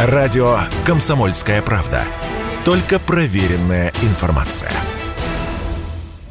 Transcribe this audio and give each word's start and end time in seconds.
Радио 0.00 0.58
«Комсомольская 0.86 1.60
правда». 1.60 2.04
Только 2.64 3.00
проверенная 3.00 3.92
информация. 4.04 4.70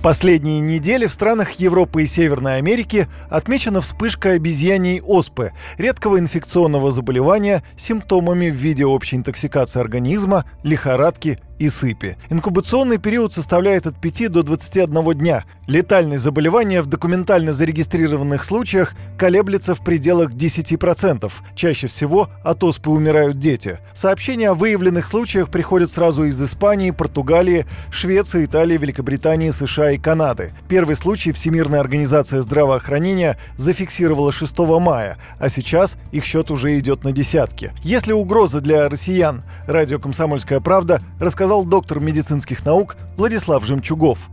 Последние 0.01 0.61
недели 0.61 1.05
в 1.05 1.11
странах 1.11 1.51
Европы 1.59 2.03
и 2.03 2.07
Северной 2.07 2.59
Америки 2.59 3.09
отмечена 3.29 3.81
вспышка 3.81 4.29
обезьяньей 4.29 5.01
оспы, 5.01 5.51
редкого 5.77 6.17
инфекционного 6.17 6.91
заболевания 6.91 7.61
симптомами 7.75 8.49
в 8.49 8.55
виде 8.55 8.85
общей 8.85 9.17
интоксикации 9.17 9.81
организма, 9.81 10.45
лихорадки 10.63 11.37
и 11.59 11.69
сыпи. 11.69 12.17
Инкубационный 12.29 12.97
период 12.97 13.33
составляет 13.33 13.87
от 13.87 13.99
5 13.99 14.31
до 14.31 14.43
21 14.43 15.13
дня. 15.17 15.45
Летальность 15.67 16.23
заболевания 16.23 16.81
в 16.81 16.85
документально 16.85 17.51
зарегистрированных 17.51 18.43
случаях 18.43 18.93
колеблется 19.17 19.75
в 19.75 19.83
пределах 19.83 20.31
10%. 20.31 21.31
Чаще 21.55 21.87
всего 21.87 22.29
от 22.43 22.63
оспы 22.63 22.89
умирают 22.89 23.39
дети. 23.39 23.79
Сообщения 23.93 24.51
о 24.51 24.53
выявленных 24.53 25.07
случаях 25.07 25.49
приходят 25.49 25.91
сразу 25.91 26.23
из 26.23 26.41
Испании, 26.41 26.91
Португалии, 26.91 27.65
Швеции, 27.91 28.45
Италии, 28.45 28.77
Великобритании, 28.77 29.49
США 29.51 29.91
и 29.91 29.97
Канады. 29.97 30.53
Первый 30.69 30.95
случай 30.95 31.31
Всемирная 31.31 31.81
организация 31.81 32.41
здравоохранения 32.41 33.37
зафиксировала 33.57 34.31
6 34.31 34.57
мая, 34.79 35.17
а 35.39 35.49
сейчас 35.49 35.97
их 36.11 36.23
счет 36.23 36.49
уже 36.51 36.77
идет 36.79 37.03
на 37.03 37.11
десятки. 37.11 37.71
Если 37.83 38.13
угроза 38.13 38.61
для 38.61 38.87
россиян, 38.87 39.43
радио 39.65 39.99
«Комсомольская 39.99 40.59
правда» 40.59 41.01
рассказала 41.19 41.46
рассказал 41.47 41.65
доктор 41.65 42.01
медицинских 42.01 42.65
наук 42.65 42.97
Владислав 43.15 43.65
Жемчугов 43.65 44.29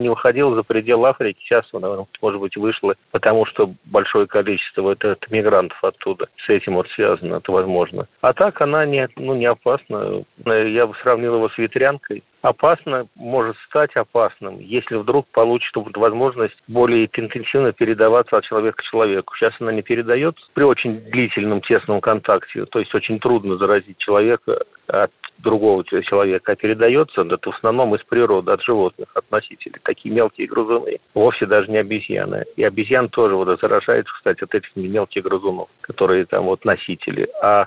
не 0.00 0.08
выходил 0.08 0.54
за 0.54 0.62
пределы 0.62 1.08
Африки. 1.08 1.40
Сейчас, 1.40 1.64
может 1.72 2.40
быть, 2.40 2.56
вышло, 2.56 2.94
потому 3.10 3.46
что 3.46 3.74
большое 3.84 4.28
количество 4.28 4.82
вот, 4.82 5.02
это, 5.02 5.26
мигрантов 5.28 5.76
оттуда. 5.82 6.28
С 6.46 6.48
этим 6.48 6.74
вот 6.74 6.88
связано, 6.90 7.36
это 7.36 7.50
возможно. 7.50 8.06
А 8.20 8.32
так 8.32 8.60
она 8.60 8.86
не, 8.86 9.08
ну, 9.16 9.34
не 9.34 9.46
опасна. 9.46 10.24
Я 10.46 10.86
бы 10.86 10.94
сравнил 11.02 11.34
его 11.34 11.48
с 11.48 11.58
ветрянкой. 11.58 12.22
Опасно, 12.42 13.08
может 13.16 13.56
стать 13.68 13.96
опасным, 13.96 14.60
если 14.60 14.94
вдруг 14.94 15.26
получит 15.32 15.72
возможность 15.74 16.56
более 16.68 17.06
интенсивно 17.12 17.72
передаваться 17.72 18.36
от 18.36 18.44
человека 18.44 18.76
к 18.76 18.84
человеку. 18.84 19.34
Сейчас 19.34 19.52
она 19.58 19.72
не 19.72 19.82
передается 19.82 20.46
при 20.54 20.62
очень 20.62 21.00
длительном 21.10 21.60
тесном 21.60 22.00
контакте. 22.00 22.66
То 22.66 22.78
есть 22.78 22.94
очень 22.94 23.18
трудно 23.18 23.56
заразить 23.56 23.98
человека 23.98 24.62
от 24.86 25.10
другого 25.38 25.84
человека, 25.84 26.52
а 26.52 26.56
передается 26.56 27.22
это 27.22 27.50
в 27.50 27.56
основном 27.56 27.94
из 27.94 28.02
природы, 28.02 28.52
от 28.52 28.62
животных, 28.62 29.08
от 29.14 29.30
носителей. 29.30 29.78
Такие 29.82 30.14
мелкие 30.14 30.46
грызуны, 30.46 30.98
вовсе 31.14 31.46
даже 31.46 31.70
не 31.70 31.78
обезьяны. 31.78 32.44
И 32.56 32.64
обезьян 32.64 33.08
тоже 33.08 33.34
вот 33.36 33.60
заражается, 33.60 34.12
кстати, 34.14 34.44
от 34.44 34.54
этих 34.54 34.74
мелких 34.76 35.22
грызунов, 35.22 35.68
которые 35.80 36.26
там 36.26 36.44
вот 36.44 36.64
носители. 36.64 37.28
А 37.42 37.66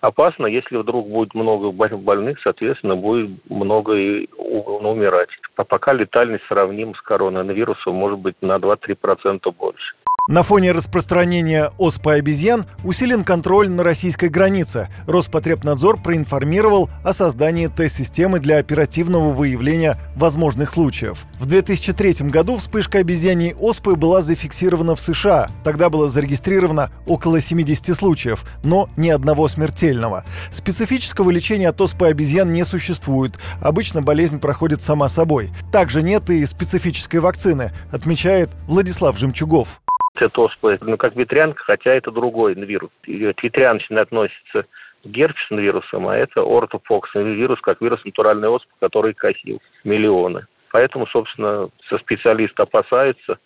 опасно, 0.00 0.46
если 0.46 0.76
вдруг 0.76 1.08
будет 1.08 1.34
много 1.34 1.70
больных, 1.70 2.40
соответственно, 2.42 2.96
будет 2.96 3.30
много 3.48 3.94
и 3.94 4.28
умирать. 4.36 5.30
А 5.56 5.64
пока 5.64 5.92
летальность 5.92 6.44
сравнима 6.48 6.94
с 6.94 7.00
коронавирусом, 7.02 7.94
может 7.94 8.18
быть, 8.18 8.36
на 8.40 8.56
2-3% 8.56 9.54
больше. 9.56 9.94
На 10.28 10.44
фоне 10.44 10.70
распространения 10.70 11.72
оспы 11.78 12.12
обезьян 12.12 12.66
усилен 12.84 13.24
контроль 13.24 13.68
на 13.68 13.82
российской 13.82 14.28
границе. 14.28 14.88
Роспотребнадзор 15.08 16.00
проинформировал 16.00 16.88
о 17.02 17.12
создании 17.12 17.66
тест-системы 17.66 18.38
для 18.38 18.58
оперативного 18.58 19.30
выявления 19.30 19.98
возможных 20.14 20.70
случаев. 20.70 21.24
В 21.40 21.46
2003 21.46 22.28
году 22.28 22.56
вспышка 22.58 22.98
обезьяньей 22.98 23.54
оспы 23.54 23.96
была 23.96 24.22
зафиксирована 24.22 24.94
в 24.94 25.00
США. 25.00 25.50
Тогда 25.64 25.90
было 25.90 26.08
зарегистрировано 26.08 26.92
около 27.04 27.40
70 27.40 27.98
случаев, 27.98 28.44
но 28.62 28.88
ни 28.96 29.10
одного 29.10 29.48
смертельного. 29.48 30.24
Специфического 30.52 31.30
лечения 31.30 31.70
от 31.70 31.80
оспы 31.80 32.06
обезьян 32.06 32.52
не 32.52 32.64
существует. 32.64 33.40
Обычно 33.60 34.02
болезнь 34.02 34.38
проходит 34.38 34.82
сама 34.82 35.08
собой. 35.08 35.50
Также 35.72 36.00
нет 36.00 36.30
и 36.30 36.46
специфической 36.46 37.16
вакцины, 37.16 37.72
отмечает 37.90 38.50
Владислав 38.68 39.18
Жемчугов 39.18 39.81
это 40.22 40.40
оспа, 40.40 40.78
ну, 40.80 40.96
как 40.96 41.16
ветрянка, 41.16 41.62
хотя 41.64 41.92
это 41.92 42.10
другой 42.10 42.54
вирус. 42.54 42.90
Ветряночный 43.06 44.02
относится 44.02 44.64
к 45.04 45.06
герпесным 45.06 45.60
вирусам, 45.60 46.08
а 46.08 46.16
это 46.16 46.42
ортофоксный 46.42 47.34
вирус, 47.34 47.60
как 47.60 47.80
вирус 47.80 48.04
натуральной 48.04 48.48
оспы, 48.48 48.70
который 48.80 49.14
косил 49.14 49.60
миллионы. 49.84 50.46
Поэтому, 50.70 51.06
собственно, 51.08 51.68
со 51.88 51.98
специалист 51.98 52.58
опасается 52.58 53.38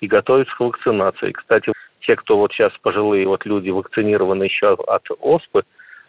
и 0.00 0.06
готовится 0.06 0.54
к 0.54 0.60
вакцинации. 0.60 1.32
Кстати, 1.32 1.72
те, 2.00 2.16
кто 2.16 2.36
вот 2.36 2.52
сейчас 2.52 2.72
пожилые 2.82 3.26
вот 3.26 3.46
люди 3.46 3.70
вакцинированы 3.70 4.44
еще 4.44 4.74
от 4.74 5.06
оспы, 5.20 5.62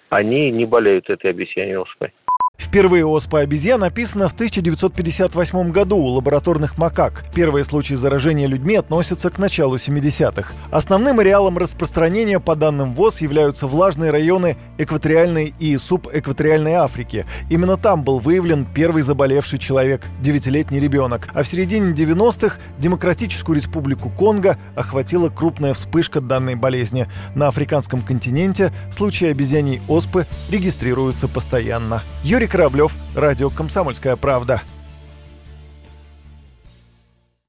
они 0.10 0.52
не 0.52 0.66
болеют 0.66 1.10
этой 1.10 1.32
обезьянной 1.32 1.78
оспой. 1.78 2.14
Впервые 2.58 3.06
оспа 3.06 3.40
обезьян 3.40 3.84
описана 3.84 4.28
в 4.28 4.34
1958 4.34 5.72
году 5.72 5.98
у 5.98 6.08
лабораторных 6.08 6.78
макак. 6.78 7.26
Первые 7.34 7.64
случаи 7.64 7.96
заражения 7.96 8.48
людьми 8.48 8.76
относятся 8.76 9.30
к 9.30 9.38
началу 9.38 9.76
70-х. 9.76 10.54
Основным 10.72 11.20
ареалом 11.20 11.58
распространения, 11.58 12.40
по 12.40 12.56
данным 12.56 12.94
ВОЗ, 12.94 13.22
являются 13.22 13.68
влажные 13.68 14.12
районы 14.12 14.58
экваториальной 14.78 15.54
и 15.60 15.78
субэкваториальной 15.78 16.74
Африки. 16.74 17.26
Именно 17.50 17.78
там 17.78 18.04
был 18.04 18.20
выявлен 18.20 18.66
первый 18.66 19.04
заболевший 19.04 19.60
человек– 19.60 20.02
девятилетний 20.22 20.80
ребенок. 20.80 21.30
А 21.34 21.44
в 21.44 21.48
середине 21.48 21.94
90-х 21.94 22.58
Демократическую 22.78 23.56
республику 23.56 24.10
Конго 24.10 24.58
охватила 24.76 25.30
крупная 25.30 25.74
вспышка 25.74 26.22
данной 26.22 26.56
болезни. 26.56 27.08
На 27.36 27.48
африканском 27.48 28.02
континенте 28.02 28.74
случаи 28.92 29.28
обезьяний 29.28 29.82
оспы 29.88 30.26
регистрируются 30.50 31.28
постоянно. 31.28 32.02
Юрий 32.24 32.45
Кораблев, 32.48 32.94
радио 33.16 33.50
«Комсомольская 33.50 34.16
правда». 34.16 34.62